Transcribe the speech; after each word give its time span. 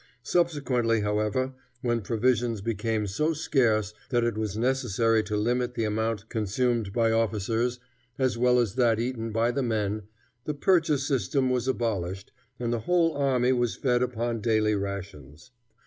Subsequently, 0.23 1.01
however, 1.01 1.53
when 1.83 2.01
provisions 2.01 2.59
became 2.61 3.05
so 3.05 3.33
scarce 3.33 3.93
that 4.09 4.23
it 4.23 4.35
was 4.35 4.57
necessary 4.57 5.21
to 5.21 5.37
limit 5.37 5.75
the 5.75 5.83
amount 5.83 6.27
consumed 6.27 6.91
by 6.91 7.11
officers 7.11 7.79
as 8.17 8.35
well 8.35 8.57
as 8.57 8.73
that 8.73 8.99
eaten 8.99 9.31
by 9.31 9.51
the 9.51 9.61
men, 9.61 10.01
the 10.45 10.55
purchase 10.55 11.05
system 11.07 11.51
was 11.51 11.67
abolished, 11.67 12.31
and 12.59 12.73
the 12.73 12.79
whole 12.89 13.15
army 13.15 13.51
was 13.53 13.75
fed 13.75 14.01
upon 14.01 14.41
daily 14.41 14.73
rations. 14.73 15.51